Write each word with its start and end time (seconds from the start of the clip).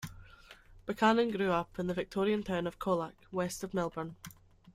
Buchanan 0.87 1.29
grew 1.29 1.51
up 1.51 1.77
in 1.77 1.85
the 1.85 1.93
Victorian 1.93 2.41
town 2.41 2.65
of 2.65 2.79
Colac, 2.79 3.13
west 3.31 3.63
of 3.63 3.71
Melbourne. 3.71 4.15